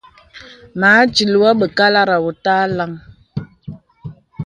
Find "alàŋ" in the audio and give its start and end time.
2.65-2.91